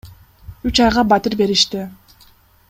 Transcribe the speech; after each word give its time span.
Үч 0.69 0.81
айга 0.85 1.03
батир 1.11 1.37
беришти. 1.43 1.85